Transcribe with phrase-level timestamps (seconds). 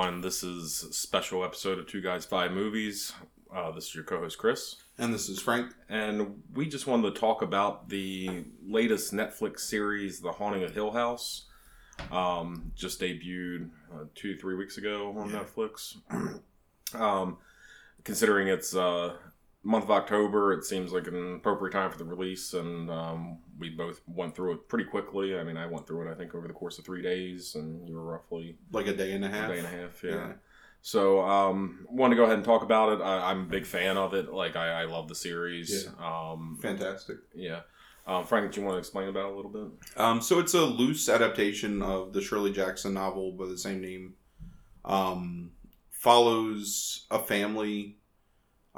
[0.00, 0.20] everyone.
[0.22, 3.12] This is a special episode of Two Guys Five Movies.
[3.54, 5.74] Uh, this is your co-host Chris, And this is Frank.
[5.90, 10.90] and we just wanted to talk about the latest Netflix series, The Haunting of Hill
[10.92, 11.48] House.
[12.10, 15.44] Um, just debuted uh, two three weeks ago on Yeah.
[15.44, 15.96] Netflix.
[16.94, 17.36] um,
[18.02, 19.16] considering it's uh,
[19.62, 23.68] month of October, it seems like an appropriate time for the release, and um, we
[23.70, 25.38] both went through it pretty quickly.
[25.38, 27.86] I mean, I went through it I think over the course of three days, and
[27.88, 29.50] you were roughly Like a day and a a half.
[29.50, 30.02] day and a half.
[30.04, 30.10] Yeah.
[30.12, 30.32] Yeah.
[30.82, 33.02] So, um, want to go ahead and talk about it.
[33.02, 34.32] I, I'm a big fan of it.
[34.32, 35.86] Like, I, I love the series.
[36.02, 37.18] Um, Fantastic.
[37.34, 37.60] yeah.
[38.06, 39.68] Um, Frank, do you want to explain about it a little bit?
[39.98, 44.14] Um, so it's a loose adaptation of the Shirley Jackson novel by the same name.
[44.86, 45.50] Um,
[45.90, 47.98] follows a family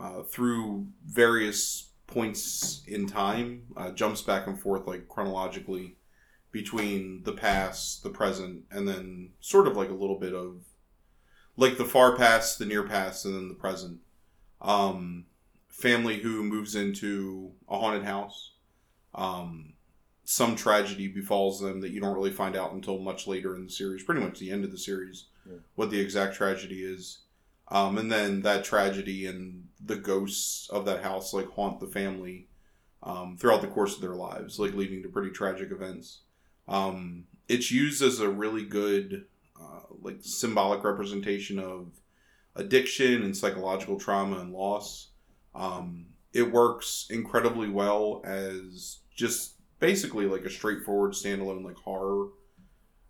[0.02, 5.96] uh, through various points in time, uh, jumps back and forth like chronologically
[6.50, 10.56] between the past, the present, and then sort of like a little bit of
[11.56, 14.00] like the far past, the near past, and then the present.
[14.60, 15.26] Um,
[15.68, 18.52] family who moves into a haunted house.
[19.14, 19.72] Um,
[20.24, 23.70] some tragedy befalls them that you don't really find out until much later in the
[23.70, 25.56] series, pretty much the end of the series, Yeah.
[25.74, 27.21] what the exact tragedy is.
[27.72, 32.48] Um, and then that tragedy and the ghosts of that house like haunt the family
[33.02, 36.20] um, throughout the course of their lives, like leading to pretty tragic events.
[36.68, 39.24] Um, it's used as a really good,
[39.60, 41.88] uh, like symbolic representation of
[42.56, 45.08] addiction and psychological trauma and loss.
[45.54, 52.28] Um, it works incredibly well as just basically like a straightforward standalone like horror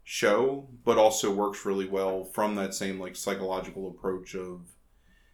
[0.05, 4.61] show, but also works really well from that same like psychological approach of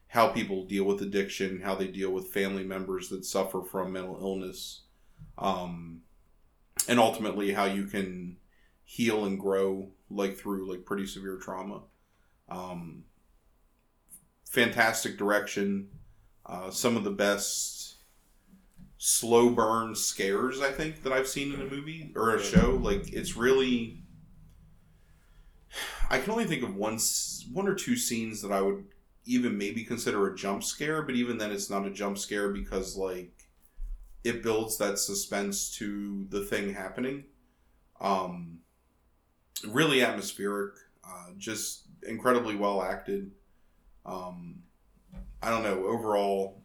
[0.09, 4.19] how people deal with addiction, how they deal with family members that suffer from mental
[4.21, 4.83] illness,
[5.37, 6.01] um,
[6.89, 8.37] and ultimately how you can
[8.85, 11.83] heal and grow like through like pretty severe trauma.
[12.49, 13.05] Um,
[14.49, 15.89] fantastic direction,
[16.47, 17.97] uh, some of the best
[18.97, 22.79] slow burn scares I think that I've seen in a movie or a show.
[22.83, 24.03] Like it's really.
[26.11, 26.99] I can only think of one,
[27.53, 28.85] one or two scenes that I would
[29.27, 32.97] even maybe consider a jump scare, but even then, it's not a jump scare because
[32.97, 33.49] like
[34.25, 37.25] it builds that suspense to the thing happening.
[38.01, 38.61] Um,
[39.67, 40.75] really atmospheric,
[41.05, 43.31] uh, just incredibly well acted.
[44.07, 44.63] Um,
[45.43, 45.87] I don't know.
[45.87, 46.63] Overall,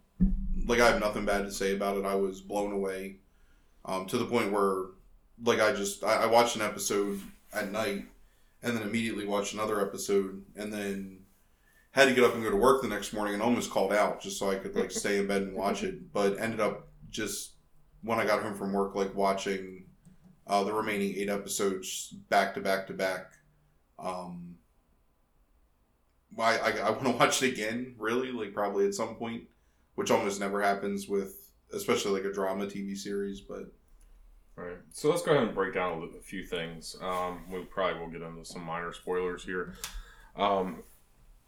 [0.65, 2.05] like I have nothing bad to say about it.
[2.05, 3.17] I was blown away
[3.85, 4.85] um, to the point where,
[5.43, 7.19] like, I just I, I watched an episode
[7.51, 8.05] at night
[8.63, 11.19] and then immediately watched another episode and then
[11.91, 14.21] had to get up and go to work the next morning and almost called out
[14.21, 16.11] just so I could like stay in bed and watch it.
[16.11, 17.53] But ended up just
[18.01, 19.85] when I got home from work, like watching
[20.47, 23.33] uh, the remaining eight episodes back to back to back.
[23.99, 24.55] Um,
[26.39, 29.43] I, I, I want to watch it again, really, like probably at some point,
[29.95, 33.41] which almost never happens with, especially like a drama TV series.
[33.41, 33.71] But
[34.55, 34.77] right.
[34.91, 36.95] So let's go ahead and break down a few things.
[37.01, 39.73] Um, we probably will get into some minor spoilers here.
[40.35, 40.83] Um,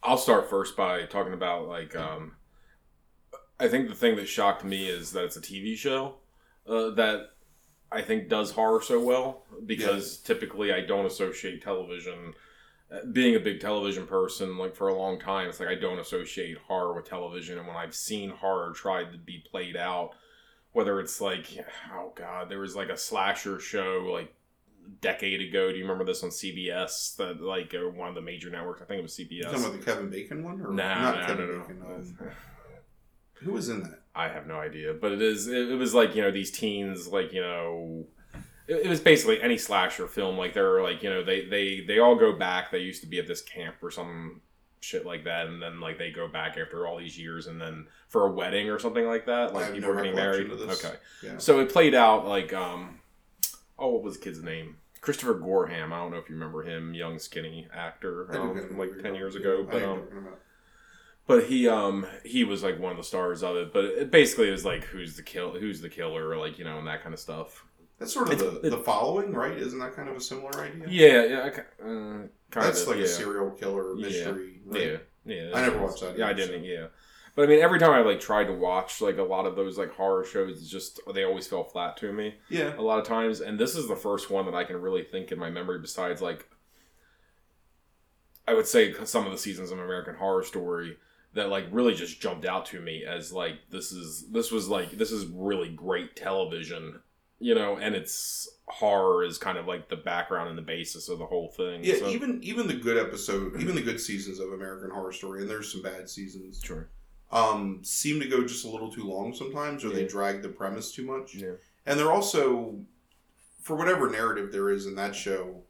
[0.02, 2.32] I'll start first by talking about like um,
[3.58, 6.16] I think the thing that shocked me is that it's a TV show
[6.68, 7.30] uh, that
[7.90, 12.34] I think does horror so well because typically I don't associate television.
[12.92, 15.98] uh, Being a big television person, like for a long time, it's like I don't
[15.98, 17.58] associate horror with television.
[17.58, 20.10] And when I've seen horror tried to be played out,
[20.76, 21.46] whether it's like
[21.94, 24.30] oh god there was like a slasher show like
[25.00, 28.82] decade ago do you remember this on cbs that like one of the major networks
[28.82, 29.30] i think it was CBS.
[29.30, 31.80] you talking about the Kevin Bacon one, or nah, not nah, Kevin no, no, Bacon?
[31.80, 31.94] no.
[31.94, 32.30] Um,
[33.42, 34.02] who was in that?
[34.14, 37.08] i have no idea but it is it, it was like you know these teens
[37.08, 38.04] like you know
[38.68, 42.00] it, it was basically any slasher film like they're like you know they they they
[42.00, 44.42] all go back they used to be at this camp or some
[44.86, 47.86] shit like that and then like they go back after all these years and then
[48.08, 51.38] for a wedding or something like that like people no are getting married okay Yeah.
[51.38, 53.00] So it played out like um
[53.78, 54.76] oh what was the kid's name?
[55.00, 55.92] Christopher Gorham.
[55.92, 59.34] I don't know if you remember him, young skinny actor um, from like ten years
[59.36, 59.64] ago.
[59.70, 60.38] But um who you're talking about.
[61.26, 63.72] but he um he was like one of the stars of it.
[63.72, 66.86] But it basically was like who's the kill who's the killer, like, you know, and
[66.86, 67.64] that kind of stuff.
[67.98, 69.56] That's sort of It's- the, it- the following, right?
[69.56, 70.86] Isn't that kind of a similar idea?
[70.88, 72.28] Yeah, yeah, uh, kind
[72.66, 72.88] That's of.
[72.88, 73.04] like yeah.
[73.04, 74.34] a serial killer Yeah.
[74.66, 75.00] Right?
[75.24, 75.50] Yeah, yeah.
[75.54, 76.62] I never watched that Yeah, I didn't.
[76.62, 76.66] so.
[76.66, 76.86] Yeah,
[77.34, 79.78] but I mean, every time I like tried to watch like a lot of those
[79.78, 82.74] like horror shows, it's just they always fell flat to me Yeah.
[82.76, 83.40] a lot of times.
[83.40, 85.78] And this is the first one that I can really think in my memory.
[85.78, 86.48] Besides, like,
[88.48, 90.96] I would say some of the seasons of American Horror Story
[91.34, 94.92] that like really just jumped out to me as like this is this was like
[94.92, 97.00] this is really great television
[97.38, 101.18] you know, and it's horror is kind of like the background and the basis of
[101.18, 101.84] the whole thing.
[101.84, 105.42] Yeah, so- even even the good episode, even the good seasons of American Horror Story,
[105.42, 106.88] and there's some bad seasons, sure.
[107.32, 110.92] um, seem to go just a little too long sometimes, or they drag the premise
[110.92, 111.34] too much.
[111.34, 111.52] Yeah.
[111.84, 112.78] And they're also,
[113.62, 115.62] for whatever narrative there is in that show,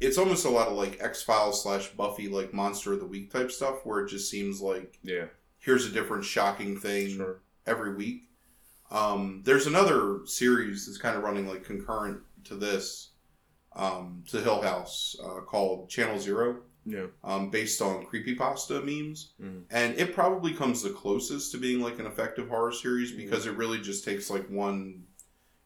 [0.00, 3.32] it's almost a lot of like X Files slash Buffy, like Monster of the Week
[3.32, 5.26] type stuff, where it just seems like Yeah.
[5.58, 7.40] here's a different shocking thing Sure.
[7.66, 8.27] every week.
[8.90, 13.10] Um, there's another series that's kind of running like concurrent to this,
[13.76, 17.06] um, to Hill House, uh, called Channel Zero, Yeah.
[17.22, 19.34] um, based on creepypasta memes.
[19.40, 19.64] Mhm.
[19.70, 23.20] And it probably comes the closest to being like an effective horror series Mm-hmm.
[23.20, 25.04] because it really just takes like one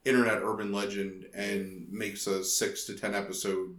[0.04, 3.76] internet urban legend and makes a six to ten episode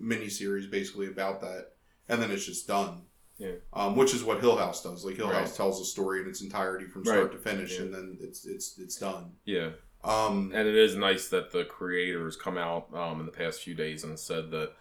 [0.00, 1.72] miniseries basically about that.
[2.08, 3.02] And then it's just done.
[3.38, 3.52] Yeah.
[3.72, 5.04] Um, which is what Hill House does.
[5.04, 5.40] Like Hill Right.
[5.40, 7.32] House tells a story in its entirety from start Right.
[7.32, 7.80] to finish, Yeah.
[7.82, 9.32] and then it's it's it's done.
[9.44, 9.70] Yeah.
[10.04, 13.74] Um, And it is nice that the creators come out um, in the past few
[13.74, 14.72] days and said that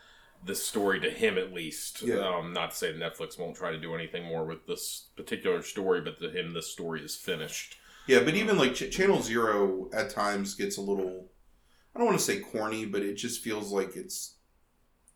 [0.45, 2.15] the story to him at least, Yeah.
[2.17, 6.01] um, not to say Netflix won't try to do anything more with this particular story,
[6.01, 7.77] but to him this story is finished.
[8.05, 11.29] yeah, but even like Ch- Channel Zero at times gets a little.
[11.95, 14.35] I don't want to say corny, but it just feels like it's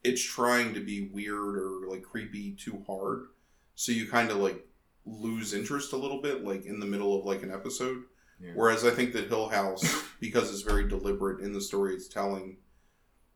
[0.08, 3.28] it's trying to be weird or like creepy too hard,
[3.76, 4.66] so you kind of like
[5.06, 8.04] lose interest a little bit, like in the middle of like an episode.
[8.40, 8.52] Yeah.
[8.56, 9.84] Whereas I think that Hill House,
[10.20, 12.58] because it's very deliberate in the story it's telling,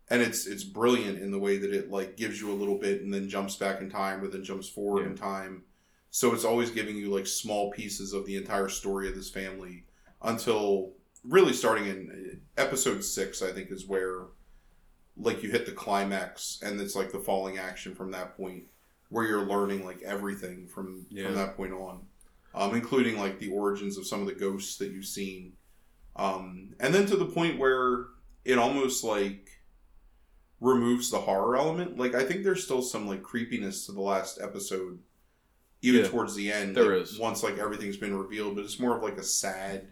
[0.10, 3.02] and it's it's brilliant in the way that it like gives you a little bit
[3.02, 5.12] and then jumps back in time or then jumps forward Yeah.
[5.12, 5.64] in time.
[6.10, 9.86] So it's always giving you like small pieces of the entire story of this family
[10.22, 10.92] until
[11.24, 14.26] really starting in eh, episode six, I think is where
[15.18, 18.64] like you hit the climax and it's like the falling action from that point
[19.10, 21.26] where you're learning like everything from Yeah.
[21.28, 22.02] from that point on
[22.56, 25.54] um, including like the origins of some of the ghosts that you've seen
[26.16, 28.06] um, and then to the point where
[28.46, 29.50] it almost like
[30.60, 34.40] removes the horror element like i think there's still some like creepiness to the last
[34.42, 35.00] episode
[35.82, 37.18] even Yeah, towards the end there like, is.
[37.20, 39.88] once like everything's been revealed but it's more of like a sad.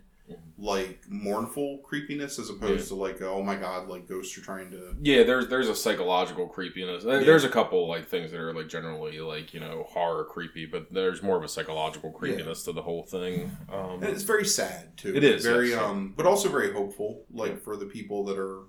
[0.57, 4.93] Like mournful creepiness as opposed to like oh my god like ghosts are trying to
[5.01, 7.05] Yeah, there's there's a psychological creepiness.
[7.05, 7.23] Uh, Yeah.
[7.23, 10.93] There's a couple like things that are like generally like you know horror creepy, but
[10.93, 13.55] there's more of a psychological creepiness to the whole thing.
[13.71, 15.81] Um, it's very sad too It is, very yes.
[15.81, 17.57] um but also very hopeful like Yeah.
[17.57, 18.63] for the people that are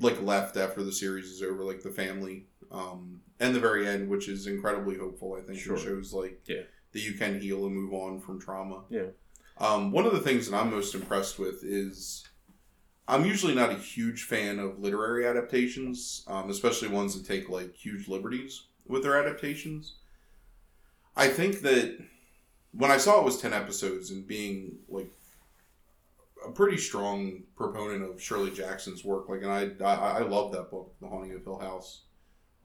[0.00, 4.08] like left after the series is over like the family um and the very end
[4.08, 5.76] which is incredibly hopeful i think Sure.
[5.76, 6.62] it shows like Yeah.
[6.92, 9.10] that you can heal and move on from trauma Yeah.
[9.58, 12.24] Um one of the things that i'm most impressed with is
[13.08, 17.74] i'm usually not a huge fan of literary adaptations um, especially ones that take like
[17.74, 19.96] huge liberties with their adaptations
[21.16, 21.98] i think that
[22.72, 25.10] when i saw it was 10 episodes and being like
[26.46, 29.28] a pretty strong proponent of Shirley Jackson's work.
[29.28, 32.02] Like, and I, I, I love that book, The Haunting of Hill House,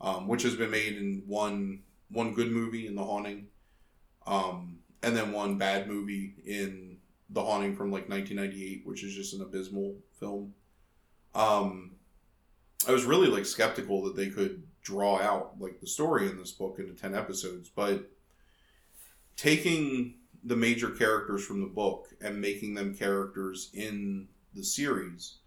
[0.02, 3.48] um, which has been made in one one good movie in The Haunting,
[4.26, 6.98] um, and then one bad movie in
[7.30, 10.54] The Haunting from like 1998, which is just an abysmal film.
[11.34, 11.96] Um,
[12.88, 16.52] I was really like skeptical that they could draw out like the story in this
[16.52, 18.10] book into 10 episodes, but
[19.36, 25.40] taking the major characters from the book and making them characters in the series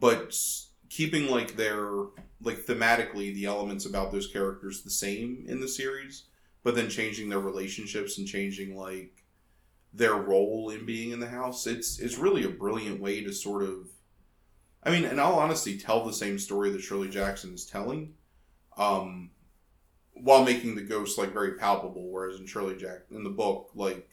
[0.00, 0.36] but
[0.88, 1.86] keeping like their
[2.42, 6.24] like thematically the elements about those characters the same in the series
[6.66, 9.22] but then changing their relationships and changing like
[9.94, 13.62] their role in being in the house it's it's really a brilliant way to sort
[13.62, 13.86] of
[14.82, 18.14] i mean in all honesty tell the same story that shirley jackson is telling
[18.76, 19.30] um
[20.14, 24.08] while making the ghost like very palpable whereas in shirley jack in the book like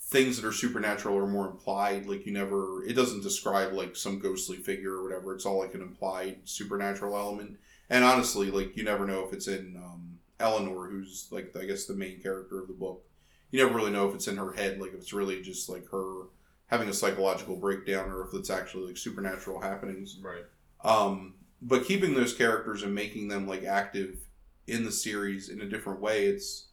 [0.00, 4.18] things that are supernatural are more implied like you never it doesn't describe like some
[4.18, 7.56] ghostly figure or whatever it's all like an implied supernatural element.
[7.88, 11.86] And honestly like you never know if it's in um, eleanor who's like i guess
[11.86, 13.04] the main character of the book.
[13.50, 15.88] You never really know if it's in her head like if it's really just like
[15.90, 16.24] her
[16.66, 20.18] having a psychological breakdown or if it's actually like supernatural happenings.
[20.20, 20.44] Right.
[20.84, 24.18] um, but keeping those characters and making them like active
[24.66, 26.68] in the series in a different way, it's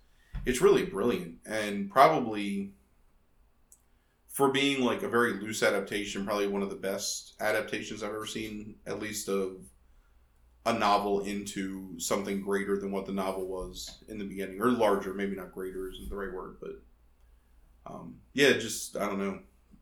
[0.45, 1.37] it's really brilliant.
[1.45, 2.73] And probably
[4.27, 8.25] for being like a very loose adaptation, probably one of the best adaptations I've ever
[8.25, 9.57] seen, at least of
[10.65, 15.13] a novel into something greater than what the novel was in the beginning, or larger.
[15.13, 16.81] Maybe not greater isn't the right word, but
[17.85, 19.39] um, yeah, just I don't know,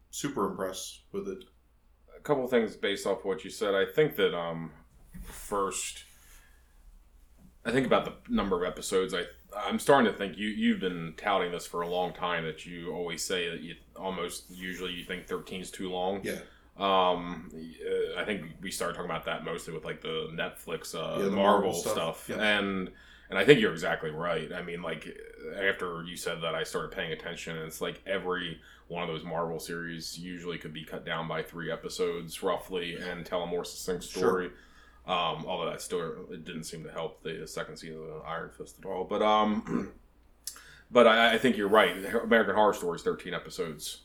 [0.10, 1.44] super impressed with it.
[2.18, 3.76] a couple things based off what you said.
[3.76, 4.72] I think that um
[5.24, 6.04] first
[7.64, 9.14] I think about the number of episodes.
[9.14, 9.24] I
[9.56, 12.92] I'm starting to think you you've been touting this for a long time that you
[12.92, 16.22] always say that you almost usually you think 13 is too long.
[16.24, 16.40] Yeah.
[16.82, 21.18] Um, uh, I think we started talking about that mostly with like the Netflix uh,
[21.20, 21.94] Yeah, the Marvel, Marvel stuff,
[22.26, 22.58] stuff, yeah.
[22.60, 22.90] and
[23.30, 24.52] and I think you're exactly right.
[24.52, 25.08] I mean, like
[25.56, 29.24] after you said that, I started paying attention, and it's like every one of those
[29.24, 33.64] Marvel series usually could be cut down by three episodes roughly and tell a more
[33.64, 34.22] succinct Sure.
[34.22, 34.50] story.
[35.08, 38.78] Um, although that still it didn't seem to help the second season of Iron Fist
[38.80, 39.04] at all.
[39.06, 39.94] But um,
[40.92, 41.96] but I, I think you're right.
[42.24, 44.02] American Horror Story is 13 episodes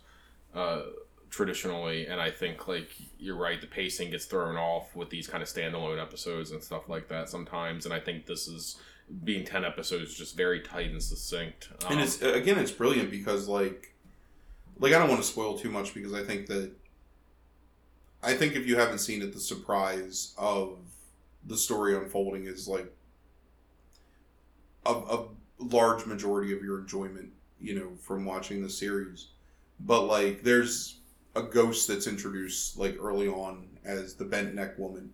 [0.54, 0.83] uh,
[1.30, 3.61] traditionally, and I think like you're right.
[3.61, 7.28] The pacing gets thrown off with these kind of standalone episodes and stuff like that
[7.28, 7.85] sometimes.
[7.85, 8.76] And I think this is
[9.25, 11.68] being 10 episodes just very tight and succinct.
[11.85, 13.95] Um, and it's again it's brilliant because like
[14.78, 16.71] like i don't want to spoil too much because i think that
[18.23, 20.78] i think if you haven't seen it the surprise of
[21.47, 22.92] the story unfolding is like
[24.85, 25.25] a, a
[25.59, 27.30] large majority of your enjoyment
[27.61, 29.28] you know from watching the series
[29.80, 30.99] but like there's
[31.36, 35.12] a ghost that's introduced like early on as the bent neck woman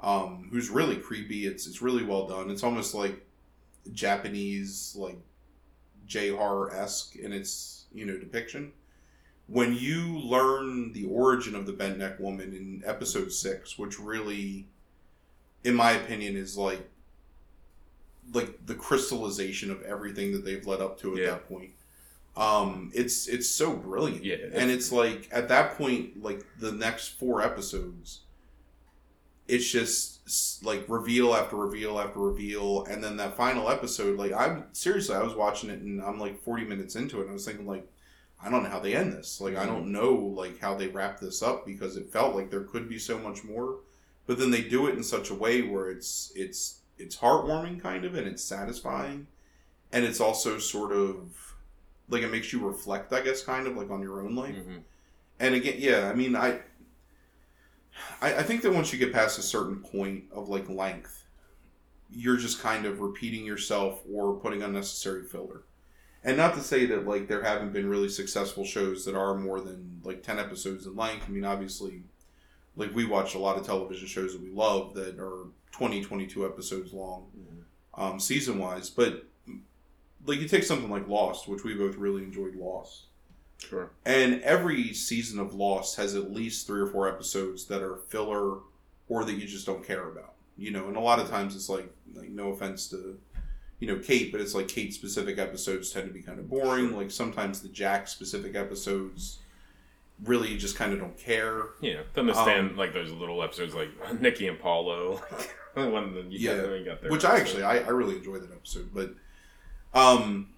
[0.00, 3.26] um who's really creepy it's it's really well done it's almost like
[3.92, 5.18] japanese like
[6.06, 8.72] J horror esque in its you know depiction.
[9.48, 14.68] When you learn the origin of the bent neck woman in episode six, which really,
[15.64, 16.88] in my opinion, is like
[18.32, 21.30] like the crystallization of everything that they've led up to at Yeah.
[21.30, 21.72] that point.
[22.36, 27.18] Um, it's it's so brilliant, Yeah, and it's like at that point, like the next
[27.18, 28.20] four episodes,
[29.48, 32.84] it's just like reveal after reveal after reveal.
[32.84, 36.42] And then that final episode like i'm seriously i was watching it and i'm like
[36.42, 37.88] 40 minutes into it and i was thinking like
[38.42, 39.40] i don't know how they end this.
[39.40, 42.64] Like i don't know like how they wrap this up because it felt like there
[42.64, 43.76] could be so much more.
[44.26, 48.04] But then they do it in such a way where it's it's it's heartwarming kind
[48.04, 49.28] of and it's satisfying.
[49.92, 51.54] And it's also sort of
[52.08, 54.82] like it makes you reflect i guess kind of like on your own life Mhm.
[55.40, 56.60] and again, yeah, I mean, I,
[58.20, 61.24] I, I think that once you get past a certain point of like length,
[62.10, 65.62] you're just kind of repeating yourself or putting unnecessary filler.
[66.24, 69.60] And not to say that like there haven't been really successful shows that are more
[69.60, 71.24] than like ten episodes in length.
[71.28, 72.02] I mean, obviously,
[72.76, 76.44] like we watch a lot of television shows that we love that are 20, 22
[76.46, 77.26] episodes long,
[77.94, 78.90] um, season wise.
[78.90, 79.24] But
[80.26, 82.54] like you take something like Lost, which we both really enjoyed.
[82.56, 83.04] Lost.
[83.58, 83.90] Sure.
[84.04, 88.58] And every season of Lost has at least three or four episodes that are filler
[89.08, 90.34] or that you just don't care about.
[90.58, 93.18] You know, and a lot of times it's like, like no offense to,
[93.78, 96.96] you know, Kate, but it's like Kate specific episodes tend to be kind of boring.
[96.96, 99.38] Like sometimes the Jack specific episodes
[100.24, 101.62] really you just kind of don't care.
[101.82, 102.00] Yeah.
[102.14, 103.90] Then the Um, like those little episodes like
[104.20, 105.20] Nikki and Paulo
[105.74, 106.56] when you Yeah.
[106.56, 107.10] got, when you got there.
[107.10, 108.90] which I actually I, I really enjoy that episode.
[108.94, 109.14] But
[109.96, 110.48] um,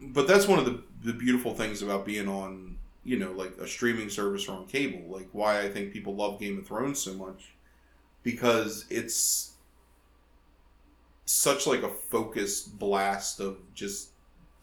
[0.00, 3.66] but that's one of the the beautiful things about being on you know like a
[3.66, 5.02] streaming service or on cable.
[5.08, 7.52] Like why I think people love Game of Thrones so much
[8.22, 9.52] because it's
[11.24, 14.10] such like a focused blast of just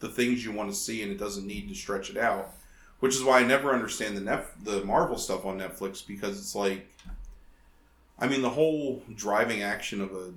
[0.00, 2.54] the things you want to see and it doesn't need to stretch it out
[3.00, 6.54] which is why i never understand the Nef- the marvel stuff on netflix because it's
[6.54, 6.86] like
[8.18, 10.32] i mean the whole driving action of a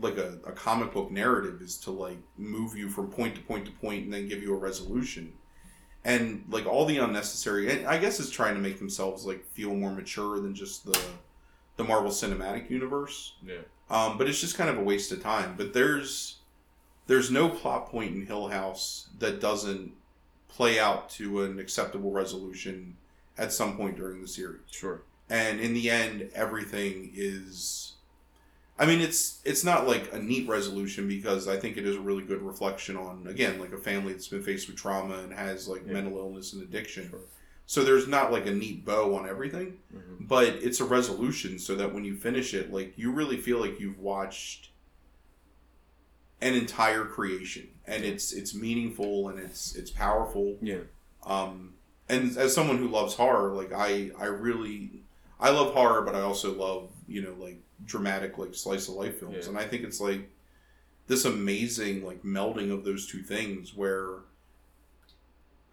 [0.00, 3.64] like a, a comic book narrative is to like move you from point to point
[3.64, 5.32] to point and then give you a resolution
[6.04, 9.74] and like all the unnecessary and i guess it's trying to make themselves like feel
[9.74, 10.98] more mature than just the
[11.76, 13.56] the marvel cinematic universe yeah.
[13.90, 15.54] um, but it's just kind of a waste of time.
[15.56, 16.36] But there's
[17.06, 19.92] there's no plot point in Hill House that doesn't
[20.48, 22.96] play out to an acceptable resolution
[23.38, 24.62] at some point during the series.
[24.70, 25.02] Sure.
[25.28, 27.92] And in the end, everything is.
[28.78, 32.00] I mean, it's it's not like a neat resolution because I think it is a
[32.00, 35.66] really good reflection on again like a family that's been faced with trauma and has
[35.66, 35.94] like Yeah.
[35.94, 37.08] mental illness and addiction.
[37.08, 37.20] Sure.
[37.68, 40.28] So there's not like a neat bow on everything Mhm.
[40.28, 43.80] but it's a resolution so that when you finish it like you really feel like
[43.80, 44.70] you've watched
[46.40, 50.80] an entire creation and it's it's meaningful and it's it's powerful Yeah.
[51.24, 51.72] um
[52.08, 55.02] and as someone who loves horror like i i really
[55.40, 59.20] i love horror but i also love you know like dramatic like slice of life
[59.20, 59.48] films Yeah.
[59.50, 60.28] and i think it's like
[61.06, 64.08] this amazing like melding of those two things where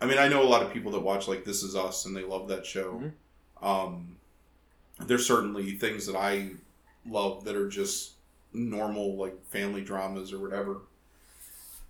[0.02, 2.16] i mean i know a lot of people that watch like this is us and
[2.16, 3.02] they love that show
[3.62, 3.66] Mhm.
[3.68, 4.18] um
[5.00, 6.52] there's certainly things that i
[7.06, 8.14] love that are just
[8.54, 10.82] normal like family dramas or whatever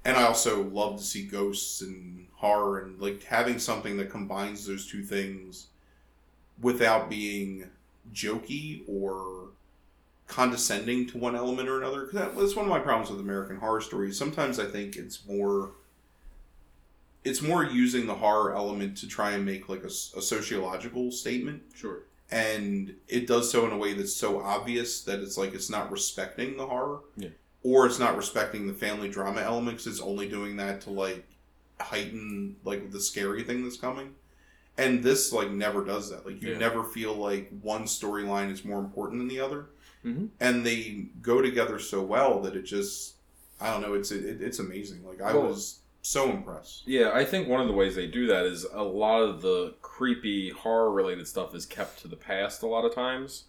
[0.05, 4.65] and I also love to see ghosts and horror and like having something that combines
[4.67, 5.67] those two things
[6.62, 7.69] without being
[8.12, 9.50] jokey or
[10.27, 12.01] condescending to one element or another.
[12.05, 14.17] Because that, that's one of my problems with American Horror Stories.
[14.17, 15.72] Sometimes I think it's more
[17.24, 22.00] it's more using the horror element to try and make like a sociological statement Sure.
[22.29, 25.89] and it does so in a way that's so obvious that it's like it's not
[25.89, 27.29] respecting the horror, Yeah.
[27.63, 29.88] or it's not respecting the family drama elements.
[29.88, 31.25] It's only doing that to like
[31.79, 34.15] heighten like the scary thing that's coming.
[34.77, 36.25] And this like never does that.
[36.25, 36.58] Like you Yeah.
[36.58, 39.68] never feel like one storyline is more important than the other,
[40.03, 40.30] Mhm.
[40.39, 43.15] and they go together so well that it just
[43.62, 43.94] I don't know.
[43.94, 45.06] It's it, it's amazing.
[45.06, 46.86] Like I Well- was so impressed.
[46.86, 49.75] Yeah, I think one of the ways they do that is a lot of the
[49.82, 53.46] creepy horror related stuff is kept to the past a lot of times,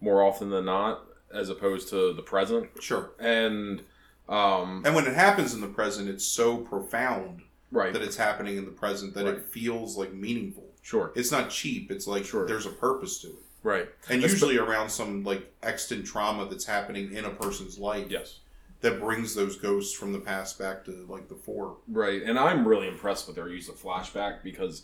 [0.00, 2.70] more often than not, as opposed to the present.
[2.82, 3.12] Sure.
[3.20, 3.84] And
[4.28, 8.56] um, And when it happens in the present, it's so profound right, that it's happening
[8.56, 9.34] in the present that Right.
[9.34, 10.68] it feels like meaningful.
[10.82, 11.90] sure, It's not cheap.
[11.90, 12.46] It's like Sure.
[12.46, 13.34] there's a purpose to it.
[13.64, 18.06] right, And Espe- usually around some like extant trauma that's happening in a person's life
[18.10, 18.40] yes,
[18.80, 21.76] that brings those ghosts from the past back to like the fore.
[21.88, 22.22] right.
[22.22, 24.82] And I'm really impressed with their use of flashback because,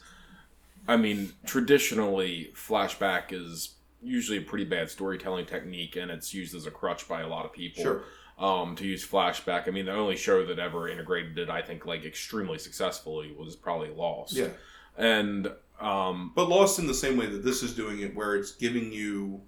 [0.86, 6.66] I mean, traditionally, flashback is usually a pretty bad storytelling technique, and it's used as
[6.66, 7.82] a crutch by a lot of people.
[7.82, 8.04] Sure.
[8.38, 9.66] Um, to use flashback.
[9.66, 13.56] I mean, the only show that ever integrated it, I think, like extremely successfully was
[13.56, 14.34] probably Lost.
[14.34, 14.48] Yeah.
[14.96, 18.52] And um, But Lost in the same way that this is doing it, where it's
[18.52, 19.40] giving you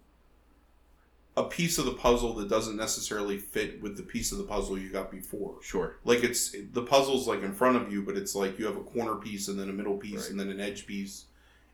[1.37, 4.77] a piece of the puzzle that doesn't necessarily fit with the piece of the puzzle
[4.77, 5.55] you got before.
[5.63, 8.77] sure, Like it's the puzzle's like in front of you, but it's like you have
[8.77, 10.31] a corner piece and then a middle piece Right.
[10.31, 11.27] and then an edge piece.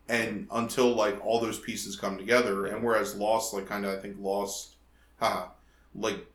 [0.08, 4.00] And until like all those pieces come together, and whereas Lost, like kind of I
[4.00, 4.76] think Lost,
[5.18, 5.48] haha,
[5.94, 6.26] like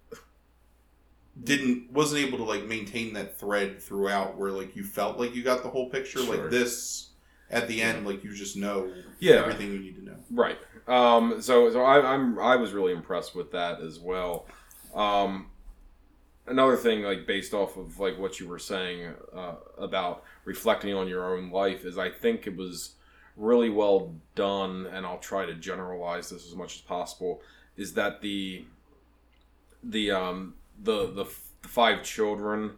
[1.44, 5.44] didn't wasn't able to like maintain that thread throughout, where like you felt like you
[5.44, 6.20] got the whole picture.
[6.20, 6.36] Sure.
[6.38, 7.10] Like this,
[7.50, 9.36] at the end, like you just know Yeah.
[9.36, 10.16] everything you need to know.
[10.32, 10.58] right.
[10.88, 14.46] Um, so, so I, I'm I was really impressed with that as well.
[14.96, 15.48] Um,
[16.48, 21.08] another thing, like based off of like what you were saying uh, about reflecting on
[21.08, 22.96] your own life, is I think it was
[23.38, 27.42] really well done, and I'll try to generalize this as much as possible.
[27.78, 28.66] Is that the
[29.84, 32.72] the um the the, f- the five children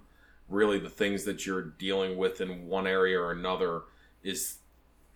[0.50, 3.84] really the things that you're dealing with in one area or another
[4.24, 4.58] is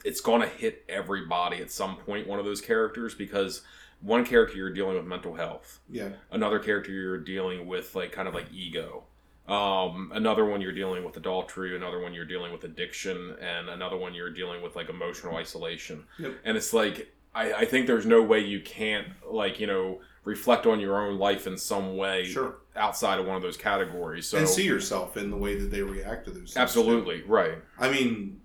[0.06, 3.62] it's going to hit everybody at some point one of those characters because
[4.02, 5.80] one character you're dealing with mental health.
[5.90, 9.04] Yeah, another character you're dealing with like kind of like ego.
[9.48, 13.96] Um, another one you're dealing with adultery another one you're dealing with addiction and another
[13.96, 16.04] one you're dealing with like emotional isolation.
[16.20, 16.34] Yep.
[16.44, 20.66] and it's like I, I think there's no way you can't like you know reflect
[20.66, 22.58] on your own life in some way sure.
[22.76, 25.82] outside of one of those categories so and see yourself in the way that they
[25.82, 26.54] react to those.
[26.54, 26.60] too.
[26.60, 28.42] absolutely right I mean,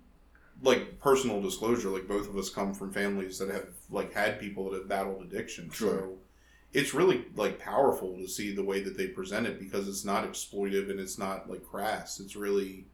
[0.63, 4.71] like personal disclosure, like both of us come from families that have like had people
[4.71, 5.69] that have battled addiction.
[5.71, 5.89] Sure.
[5.89, 6.17] So
[6.71, 10.25] it's really like powerful to see the way that they present it because it's not
[10.25, 12.19] exploitive and it's not like crass.
[12.19, 12.85] It's really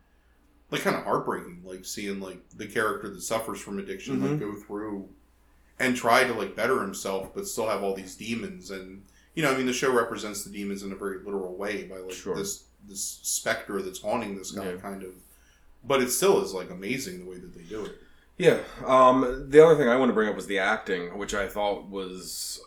[0.71, 4.52] like kind of heartbreaking, like seeing like the character that suffers from addiction like mm-hmm.
[4.52, 5.08] go through
[5.80, 9.04] and try to like better himself, but still have all these demons and.
[9.36, 11.98] You know, I mean, the show represents the demons in a very literal way by
[11.98, 12.36] like Sure.
[12.36, 14.78] this this specter that's haunting this guy, Yeah.
[14.78, 15.12] kind of
[15.84, 17.96] but it still is like amazing the way that they do it.
[18.38, 18.60] Yeah.
[18.86, 21.88] Um, the other thing I want to bring up was the acting, which I thought
[21.89, 22.60] was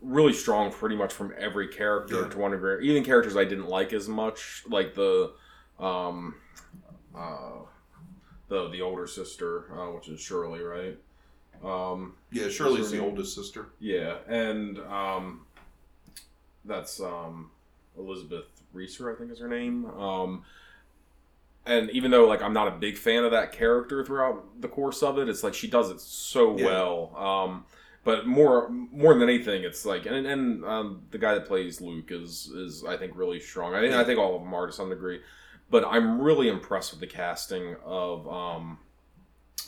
[0.00, 2.28] really strong, pretty much from every character Yeah.
[2.28, 2.88] to one degree.
[2.88, 5.32] Even characters I didn't like as much, like the,
[5.78, 6.36] um,
[7.14, 7.50] uh,
[8.48, 10.96] the the older sister, uh, which is Shirley, right?
[11.64, 13.66] Um, Yeah, Shirley's the oldest sister.
[13.80, 15.46] yeah, and um,
[16.64, 17.50] that's um,
[17.98, 19.86] Elizabeth Reaser, I think is her name.
[19.86, 20.44] Um,
[21.64, 25.02] and even though like I'm not a big fan of that character throughout the course
[25.02, 26.64] of it, it's like she does it so Yeah.
[26.66, 27.16] well.
[27.16, 27.64] Um,
[28.04, 32.10] but more more than anything, it's like and and um, the guy that plays Luke
[32.10, 33.74] is is I think really strong.
[33.74, 35.20] I think I think all of them are to some degree,
[35.70, 38.78] but I'm really impressed with the casting of um,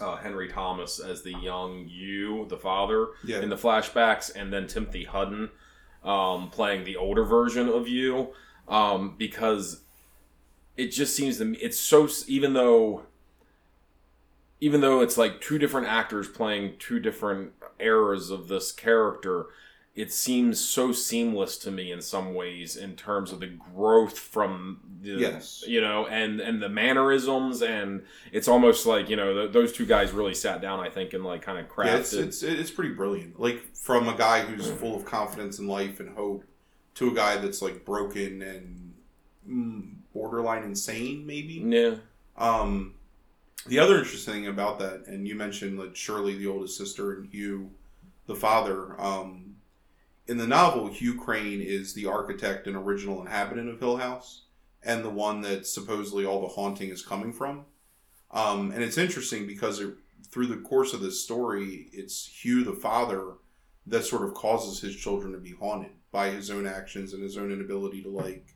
[0.01, 4.67] uh, Henry Thomas as the young you, the father Yeah, in the flashbacks, and then
[4.67, 5.51] Timothy Hutton
[6.03, 8.29] um, playing the older version of you,
[8.69, 9.83] um, because
[10.77, 13.03] it just seems to me it's so even though
[14.61, 19.47] even though it's like two different actors playing two different eras of this character
[19.95, 24.81] it seems so seamless to me in some ways in terms of the growth from
[25.03, 25.63] the Yes.
[25.67, 28.03] you know and and the mannerisms and
[28.33, 31.25] it's almost like you know th- those two guys really sat down i think and
[31.25, 33.39] like kind of crafted yeah, it's, it's it's pretty brilliant.
[33.39, 36.43] Like from a guy who's full of confidence in life and hope
[36.95, 38.95] to a guy that's like broken and
[39.49, 41.63] mm, borderline insane, maybe.
[41.67, 41.97] yeah
[42.37, 42.95] Um,
[43.67, 47.27] the other interesting thing about that, and you mentioned like Shirley, the oldest sister, and
[47.31, 47.71] Hugh,
[48.27, 49.01] the father.
[49.01, 49.44] Um,
[50.27, 54.43] in the novel, Hugh Crane is the architect and original inhabitant of Hill House,
[54.83, 57.65] and the one that supposedly all the haunting is coming from.
[58.31, 59.95] Um, and it's interesting because it,
[60.31, 63.35] through the course of this story, it's Hugh the father
[63.87, 67.37] that sort of causes his children to be haunted by his own actions and his
[67.37, 68.55] own inability to like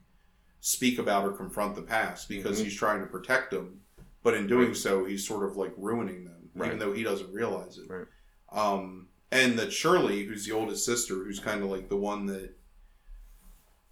[0.61, 2.65] speak about or confront the past because Mhm.
[2.65, 3.83] he's trying to protect them,
[4.23, 4.77] but in doing Right.
[4.77, 7.89] so, he's sort of like ruining them, even though he doesn't realize it.
[7.89, 8.07] Right.
[8.51, 12.55] Um, and that Shirley, who's the oldest sister, who's kind of like the one that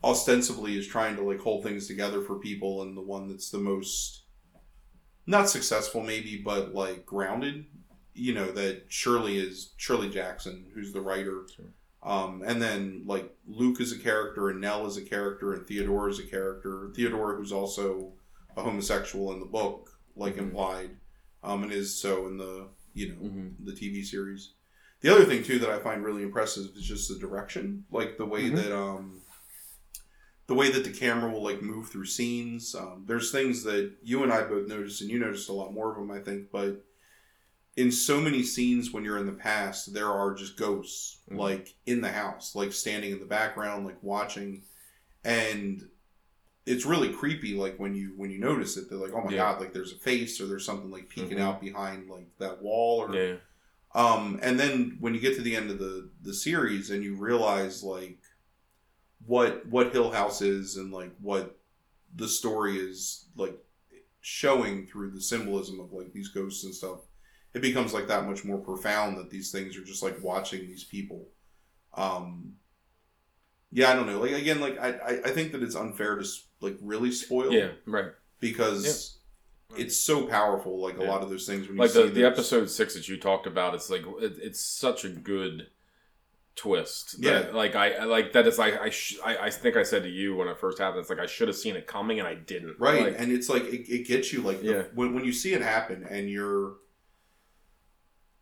[0.04, 3.58] ostensibly is trying to like hold things together for people, and the one that's the
[3.58, 4.22] most
[5.26, 7.66] not successful, maybe, but like grounded.
[8.14, 11.46] You know that Shirley is Shirley Jackson, who's the writer.
[11.54, 11.66] Sure.
[12.02, 16.08] Um, and then like Luke is a character, and Nell is a character, and Theodore
[16.08, 16.92] is a character.
[16.94, 18.12] Theodore, who's also
[18.56, 20.38] a homosexual in the book, like Mhm.
[20.38, 20.96] implied,
[21.42, 23.64] um, and is so in the you know Mm-hmm.
[23.66, 24.52] the TV series.
[25.00, 28.26] The other thing too that I find really impressive is just the direction, like the
[28.26, 28.56] way Mhm.
[28.56, 29.20] that um,
[30.46, 32.74] the way that the camera will like move through scenes.
[32.74, 35.90] Um, there's things that you and I both noticed, and you noticed a lot more
[35.90, 36.50] of them, I think.
[36.52, 36.84] But
[37.76, 41.36] in so many scenes when you're in the past, there are just ghosts Mhm.
[41.36, 44.62] like in the house, like standing in the background, like watching,
[45.24, 45.88] and
[46.64, 47.54] it's really creepy.
[47.54, 49.52] Like when you when you notice it, they're like, oh my Yeah.
[49.52, 51.42] god, like there's a face or there's something like peeking Mhm.
[51.42, 53.36] out behind like that wall or Yeah.
[53.96, 57.16] Um, and then when you get to the end of the the series and you
[57.16, 58.18] realize like
[59.24, 61.58] what what Hill House is and like what
[62.14, 63.58] the story is like
[64.20, 67.00] showing through the symbolism of like these ghosts and stuff,
[67.54, 70.84] it becomes like that much more profound that these things are just like watching these
[70.84, 71.28] people.
[71.94, 72.52] Um,
[73.72, 74.20] yeah, I don't know.
[74.20, 76.26] Like again, like I I, I think that it's unfair to
[76.60, 77.70] like really spoil Yeah.
[77.86, 78.12] Right.
[78.40, 79.14] because.
[79.76, 81.08] It's so powerful, like a Yeah.
[81.10, 81.66] lot of those things.
[81.66, 84.02] When you like see the, the those- episode six that you talked about it's like
[84.20, 85.68] it, it's such a good
[86.54, 87.50] twist that, Yeah.
[87.52, 90.34] like I, like that is like I, sh- I i think i said to you
[90.36, 92.76] when it first happened it's like i should have seen it coming and i didn't
[92.78, 94.82] right Like, and it's like it, it gets you like the- Yeah.
[94.94, 96.76] when, when you see it happen and you're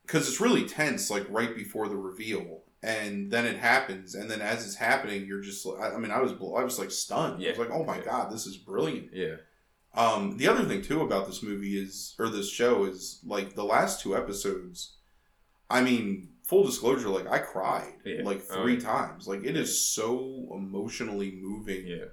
[0.07, 4.41] because it's really tense like right before the reveal and then it happens and then
[4.41, 7.41] as it's happening you're just like- i, I mean i was i was like stunned
[7.43, 7.49] yeah.
[7.49, 8.05] i was like oh my Yeah.
[8.05, 9.37] god this is brilliant yeah
[9.97, 13.65] um the other thing too about this movie is or this show is like the
[13.65, 14.97] last two episodes
[15.71, 18.23] i mean full disclosure like i cried Yeah.
[18.25, 18.81] like Oh, three yeah.
[18.81, 19.27] times.
[19.27, 22.05] Like it is so emotionally moving yeah.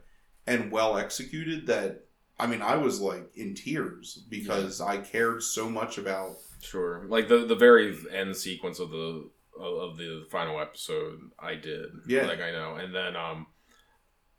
[0.47, 2.05] and well executed that
[2.39, 7.05] I mean I was like in tears because I cared so much about sure.
[7.09, 11.87] Like the the very end sequence of the of the final episode i did.
[12.07, 12.25] Yeah.
[12.25, 12.75] like i know.
[12.75, 13.47] And then um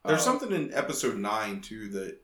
[0.04, 2.18] there's uh, something in episode 9 too that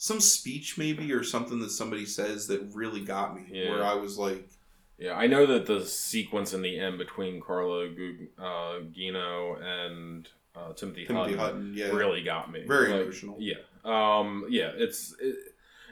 [0.00, 3.70] some speech maybe or something that somebody says that really got me Yeah.
[3.70, 4.48] where I was like
[4.96, 10.28] Yeah, I know that the sequence in the end between Carla Gu- uh, Gino and
[10.56, 12.64] uh, Timothy, Timothy Hutton, Hutton yeah really got me.
[12.66, 13.36] Very Like, emotional.
[13.38, 14.70] Yeah, um, yeah.
[14.74, 15.36] It's it,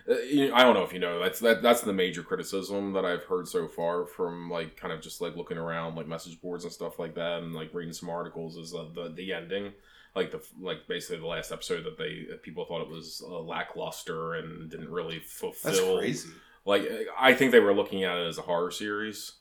[0.08, 3.24] uh, I don't know if you know that's that that's the major criticism that I've
[3.24, 6.72] heard so far from like kind of just like looking around like message boards and
[6.72, 9.72] stuff like that and like reading some articles is uh, the the ending.
[10.16, 14.34] Like the like basically the last episode that they people thought it was uh, lackluster
[14.34, 16.30] and didn't really fulfill that's crazy
[16.64, 19.32] like I think they were looking at it as a horror series,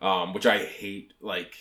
[0.00, 1.14] um, which I hate.
[1.18, 1.54] Like,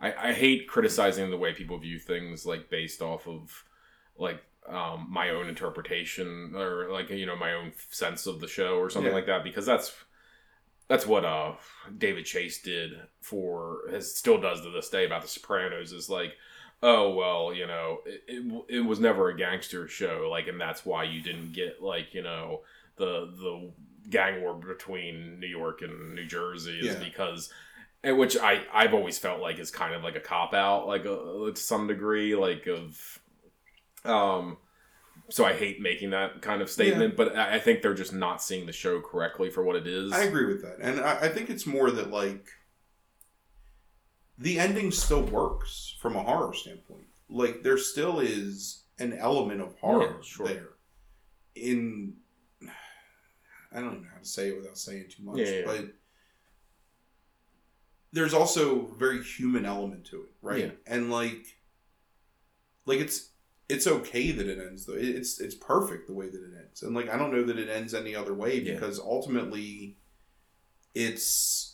[0.00, 3.62] I, I hate criticizing the way people view things, like based off of
[4.18, 8.76] like um, my own interpretation or like you know my own sense of the show
[8.78, 9.16] or something Yeah.
[9.16, 9.92] like that, because that's
[10.88, 11.52] that's what uh
[11.96, 16.32] David Chase did for has still does to this day about The Sopranos is like.
[16.82, 20.84] Oh well, you know, it, it, it was never a gangster show, like, and that's
[20.84, 22.62] why you didn't get like, you know,
[22.96, 23.70] the the
[24.10, 26.98] gang war between New York and New Jersey is Yeah.
[26.98, 27.52] because
[28.02, 31.02] and which I I've always felt like is kind of like a cop out like
[31.06, 33.20] uh, to some degree like of
[34.04, 34.56] um
[35.30, 38.42] so I hate making that kind of statement but I I think they're just not
[38.42, 40.12] seeing the show correctly for what it is.
[40.12, 42.48] I agree with that and I, I think it's more that like
[44.42, 49.74] the ending still works from a horror standpoint like there still is an element of
[49.78, 50.46] horror Yeah, sure.
[50.46, 50.68] there
[51.54, 52.14] in
[53.74, 55.86] I don't even know how to say it without saying too much, Yeah, but
[58.12, 60.58] there's also a very human element to it, right?
[60.64, 60.70] Yeah.
[60.86, 61.46] And like,
[62.84, 63.30] like it's
[63.70, 64.92] it's okay that it ends though.
[64.94, 67.70] It's it's perfect the way that it ends, and like I don't know that it
[67.70, 69.96] ends any other way because ultimately,
[70.94, 71.71] it's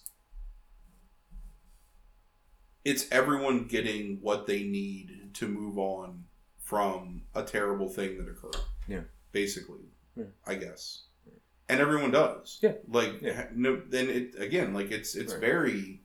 [2.90, 6.24] it's everyone getting what they need to move on
[6.58, 8.56] from a terrible thing that occurred.
[8.86, 9.02] Yeah.
[9.32, 9.84] basically,
[10.16, 10.30] Yeah.
[10.46, 11.04] I guess,
[11.68, 12.58] and everyone does.
[12.62, 12.74] Yeah.
[12.88, 13.48] like Yeah.
[13.54, 13.82] no.
[13.94, 15.40] Then it again, like it's it's Right.
[15.50, 16.02] very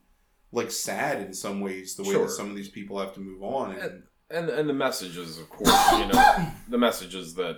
[0.51, 2.25] like sad in some ways the way Sure.
[2.25, 5.37] that some of these people have to move on and, And- and and the messages
[5.39, 7.57] of course you know the messages that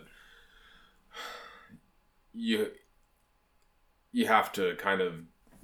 [2.34, 2.72] you
[4.12, 5.14] you have to kind of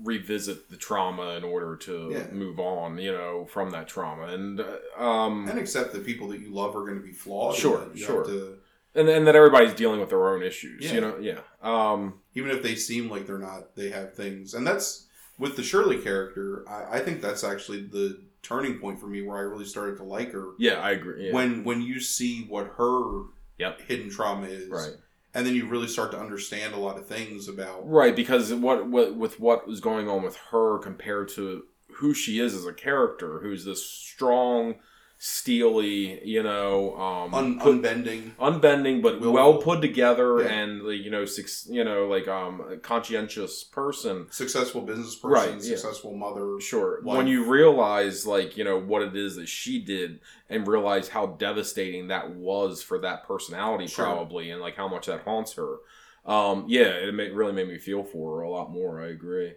[0.04, 2.28] revisit the trauma in order to Yeah.
[2.32, 4.28] move on, you know, from that trauma.
[4.28, 7.56] And uh, um and accept that people that you love are going to be flawed.
[7.56, 8.24] Sure, you sure.
[8.26, 8.58] to-
[8.94, 10.94] and and that everybody's dealing with their own issues, Yeah.
[10.94, 11.18] you know.
[11.20, 11.40] Yeah.
[11.62, 15.64] Um even if they seem like they're not, they have things, and that's with the
[15.64, 16.64] Shirley character.
[16.70, 20.04] I, I think that's actually the turning point for me where I really started to
[20.04, 20.50] like her.
[20.58, 21.28] yeah, I agree.
[21.28, 21.34] Yeah.
[21.34, 23.24] When when you see what her
[23.60, 23.82] Yep.
[23.82, 24.94] hidden trauma is, right.
[25.34, 28.88] And then you really start to understand a lot of things about Right, because what,
[28.88, 31.64] what with what was going on with her compared to
[31.96, 34.76] who she is as a character, who's this strong,
[35.24, 38.32] steely, you know, um, un, put- unbending.
[38.40, 39.34] unbending but Willful.
[39.34, 40.48] well put together Yeah.
[40.50, 44.26] and like, you know, six, you know, like um, a conscientious person.
[44.32, 45.76] Successful business person, Right, yeah.
[45.76, 46.60] successful mother.
[46.60, 47.02] Sure.
[47.04, 47.18] Life.
[47.18, 51.28] When you realize, like, you know, what it is that she did and realize how
[51.28, 54.06] devastating that was for that personality, Sure.
[54.06, 55.78] probably, and like how much that haunts her.
[56.26, 59.00] Um, yeah, it ma- really made me feel for her a lot more.
[59.00, 59.54] I agree.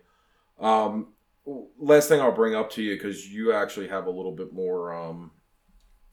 [0.61, 1.09] Um,
[1.79, 4.93] last thing I'll bring up to you because you actually have a little bit more
[4.95, 5.31] um,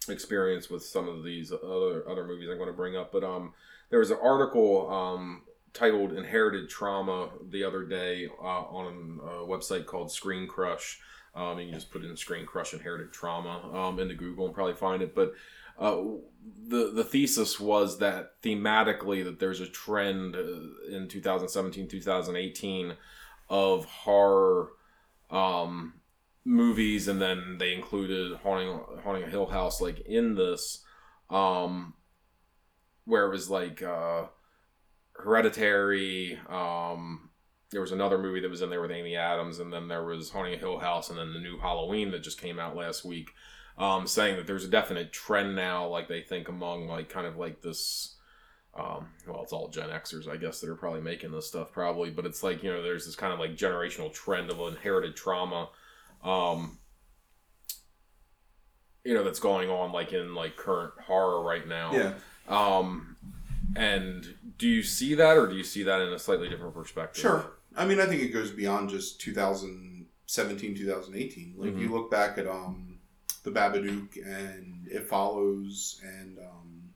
[0.09, 3.53] experience with some of these other other movies I'm going to bring up, but um,
[3.89, 9.85] there was an article um, titled "Inherited Trauma" the other day uh, on a website
[9.85, 10.99] called Screen Crush.
[11.33, 14.73] Um, you can just put in Screen Crush Inherited Trauma um, into Google and probably
[14.73, 15.15] find it.
[15.15, 15.33] But
[15.79, 15.97] uh,
[16.67, 22.95] the the thesis was that thematically that there's a trend uh, in 2017 2018
[23.49, 24.69] of horror
[25.29, 25.93] um,
[26.45, 30.83] movies, and then they included haunting haunting a Hill House like in this,
[31.29, 31.93] um,
[33.05, 34.25] where it was like uh,
[35.13, 36.39] Hereditary.
[36.49, 37.29] Um,
[37.71, 40.29] there was another movie that was in there with Amy Adams, and then there was
[40.29, 43.31] Haunting a Hill House, and then the new Halloween that just came out last week,
[43.77, 47.37] um, saying that there's a definite trend now, like they think among like kind of
[47.37, 48.17] like this.
[48.73, 52.09] Um, well, it's all Gen Xers, I guess, that are probably making this stuff, probably.
[52.09, 55.69] But it's like you know, there's this kind of like generational trend of inherited trauma,
[56.23, 56.77] um,
[59.03, 61.91] you know, that's going on like in like current horror right now.
[61.93, 62.13] Yeah.
[62.47, 63.15] Um,
[63.75, 67.21] and do you see that, or do you see that in a slightly different perspective?
[67.21, 67.51] Sure.
[67.75, 71.53] I mean, I think it goes beyond just 2017, 2018.
[71.57, 71.79] Like, Mhm.
[71.79, 72.99] you look back at um,
[73.43, 76.93] The Babadook and It Follows and um,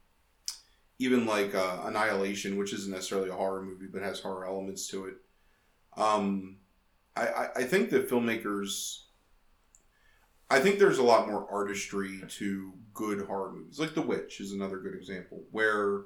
[1.00, 5.06] even like uh, Annihilation, which isn't necessarily a horror movie but has horror elements to
[5.06, 5.16] it.
[5.96, 6.58] Um,
[7.16, 9.04] I, I, I think that filmmakers.
[10.50, 13.80] I think there's a lot more artistry to good horror movies.
[13.80, 16.02] Like The Witch is another good example, where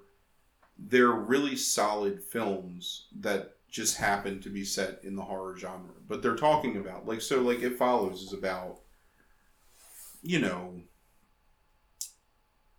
[0.77, 5.93] they're really solid films that just happen to be set in the horror genre.
[6.07, 8.79] But they're talking about like so like It Follows is about
[10.21, 10.81] you know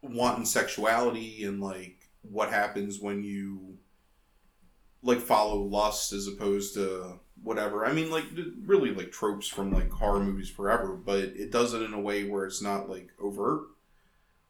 [0.02, 3.76] wanton sexuality and like what happens when you
[5.02, 7.84] like follow lust as opposed to whatever.
[7.84, 8.24] I mean like
[8.64, 12.24] really like tropes from like horror movies forever, but it does it in a way
[12.24, 13.62] where it's not like overt.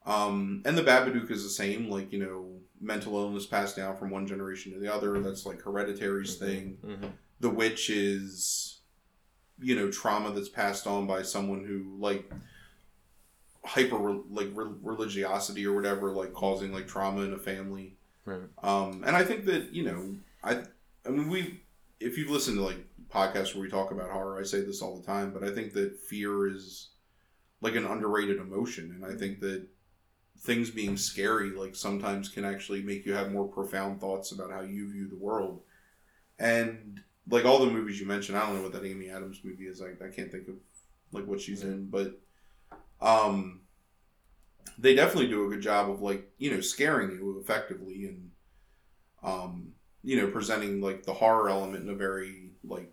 [0.07, 2.47] Um, and the Babadook is the same, like you know,
[2.81, 5.21] mental illness passed down from one generation to the other.
[5.21, 6.79] That's like hereditary's thing.
[6.85, 7.11] Mhm.
[7.41, 8.79] The witch is,
[9.61, 12.31] you know, trauma that's passed on by someone who like
[13.65, 13.99] hyper
[14.31, 17.95] like re- religiosity or whatever, like causing like trauma in a family.
[18.25, 18.41] Right.
[18.63, 20.63] Um, and I think that you know, I,
[21.07, 21.61] I mean, we,
[22.01, 24.97] if you've listened to like podcasts where we talk about horror, I say this all
[24.97, 26.89] the time, but I think that fear is
[27.61, 29.67] like an underrated emotion, and I think that
[30.39, 34.63] things being scary like sometimes can actually make you have more profound thoughts about how
[34.63, 35.61] you view the world.
[36.39, 39.67] And like all the movies you mentioned i don't know what that amy adams movie
[39.67, 40.55] is like i can't think of
[41.13, 42.21] like what she's in but
[43.01, 43.61] um
[44.79, 48.31] they definitely do a good job of like you know scaring you effectively and
[49.23, 52.93] um you know presenting like the horror element in a very like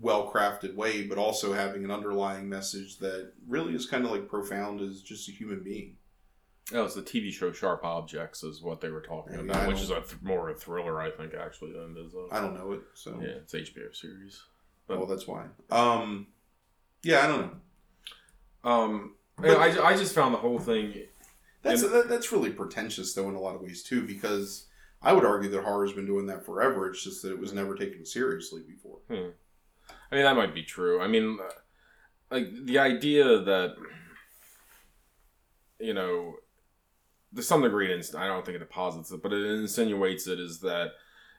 [0.00, 4.28] well crafted way but also having an underlying message that really is kind of like
[4.28, 5.96] profound as just a human being
[6.72, 9.80] Oh, it's the TV show Sharp Objects is what they were talking Yeah, about, which
[9.80, 12.28] is a th- more a thriller, I think, actually, than it is a.
[12.32, 14.44] i don't know it so Yeah, it's HBO series.
[14.86, 16.28] well that's why um
[17.02, 20.94] yeah i don't know Um, But- I, I just found the whole thing.
[21.62, 24.66] That's that, that's really pretentious though in a lot of ways too because
[25.02, 26.88] I would argue that horror's been doing that forever.
[26.88, 28.98] It's just that it was never taken seriously before.
[29.08, 29.30] Hmm.
[30.10, 31.00] I mean, that might be true.
[31.00, 31.38] I mean,
[32.30, 33.76] like the idea that
[35.80, 36.34] you know,
[37.34, 40.60] to some degree, it I don't think it deposits it, but it insinuates it is
[40.60, 40.92] that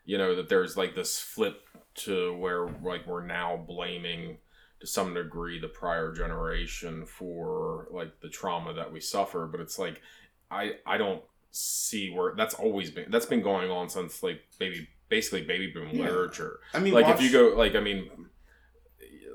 [0.06, 1.62] you know that there's like this flip
[1.94, 4.38] to where like we're now blaming
[4.80, 9.78] to some degree the prior generation for like the trauma that we suffer, but it's
[9.78, 10.02] like
[10.50, 14.88] I I don't see where that's always been that's been going on since like baby
[15.10, 16.06] basically baby boom Yeah.
[16.06, 18.10] literature I mean, like watch, if you go like i mean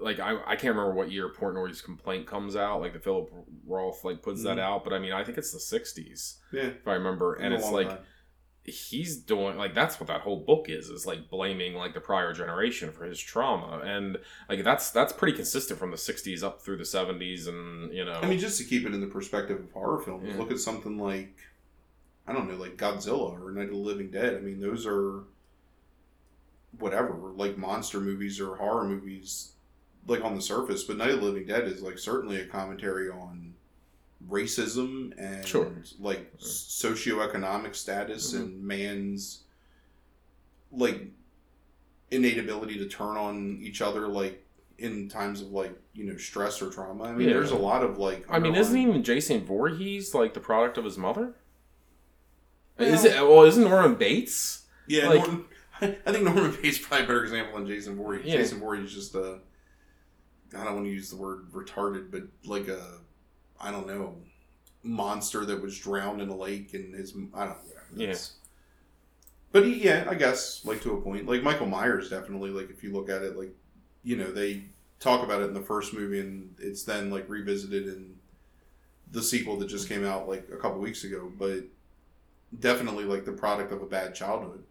[0.00, 2.82] like I, I can't remember what year Portnoy's complaint comes out.
[2.82, 3.30] Like the Philip
[3.66, 4.60] Roth like puts that Mhm.
[4.60, 7.70] out, but I mean I think it's the '60s Yeah, if I remember, and it's
[7.70, 7.98] like time.
[8.64, 12.32] he's doing like that's what that whole book is is like blaming like the prior
[12.34, 14.18] generation for his trauma and
[14.50, 18.20] like that's that's pretty consistent from the 60s up through the 70s and you know
[18.22, 20.36] I mean, just to keep it in the perspective of horror films, Yeah.
[20.38, 21.36] look at something like
[22.26, 24.34] I don't know, like Godzilla or Night of the Living Dead.
[24.34, 25.20] I mean, those are
[26.78, 29.52] whatever, like monster movies or horror movies,
[30.06, 30.84] like on the surface.
[30.84, 33.54] But Night of the Living Dead is like certainly a commentary on
[34.28, 35.70] racism and Sure.
[36.00, 38.40] like socioeconomic status Mhm.
[38.40, 39.42] and man's
[40.72, 41.02] like
[42.10, 44.42] innate ability to turn on each other like
[44.78, 47.34] in times of like you know stress or trauma i mean Yeah.
[47.34, 50.84] there's a lot of like i mean isn't even jason Voorhees like the product of
[50.84, 51.34] his mother
[52.78, 55.44] Well- is it well isn't norman bates yeah like- Norman,
[56.06, 58.24] i think norman bates is probably a better example than jason Voorhees.
[58.26, 58.36] Yeah.
[58.38, 59.38] jason Voorhees is just a
[60.56, 62.98] i don't want to use the word retarded but like a
[63.60, 64.16] i don't know
[64.82, 67.56] monster that was drowned in a lake and his i don't know
[67.96, 68.04] Yeah.
[68.08, 68.34] It's-
[69.52, 72.82] but he, yeah i guess like to a point like michael myers definitely like if
[72.82, 73.54] you look at it like
[74.02, 74.64] you know they
[75.00, 78.14] talk about it in the first movie and it's then like revisited in
[79.12, 81.64] the sequel that just came out like a couple weeks ago but
[82.60, 84.62] definitely like the product of a bad childhood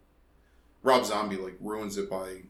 [0.82, 2.42] rob zombie like ruins it by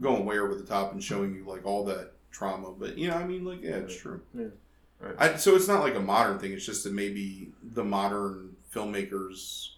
[0.00, 3.14] going way over the top and showing you like all that trauma but you know
[3.16, 4.46] i mean like yeah it's true Yeah.
[5.00, 5.14] Right.
[5.18, 9.70] I, so it's not like a modern thing it's just that maybe the modern filmmakers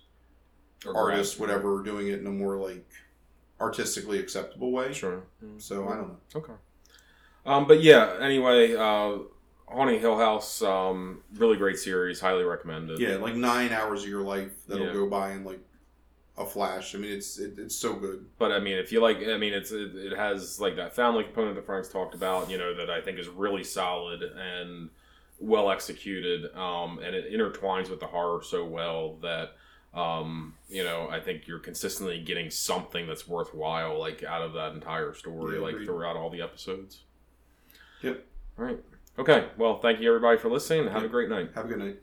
[0.86, 2.86] Or artists, grad- whatever, are doing it in a more like
[3.60, 4.92] artistically acceptable way.
[4.92, 5.22] sure
[5.58, 6.16] So I don't know.
[6.36, 6.52] okay
[7.46, 9.18] um but yeah anyway uh
[9.66, 14.22] haunting hill house um really great series highly recommended Yeah, like nine hours of your
[14.22, 14.92] life that'll Yeah.
[14.92, 15.60] go by in like
[16.36, 16.94] a flash.
[16.94, 18.26] I mean, it's it, it's so good.
[18.38, 21.22] But I mean, if you like, I mean, it's it, it has like that family
[21.24, 22.50] component that Frank's talked about.
[22.50, 24.90] You know, that I think is really solid and
[25.38, 29.52] well executed, um, and it intertwines with the horror so well that
[29.94, 34.72] um, you know I think you're consistently getting something that's worthwhile like out of that
[34.74, 37.02] entire story, Yeah, like throughout all the episodes.
[38.02, 38.24] Yep.
[38.58, 38.80] All right.
[39.18, 39.46] Okay.
[39.56, 40.80] Well, thank you everybody for listening.
[40.80, 41.50] and Have a great night.
[41.54, 41.96] Have a good night.